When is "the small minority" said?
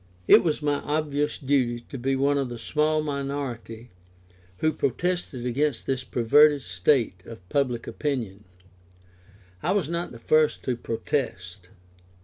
2.49-3.91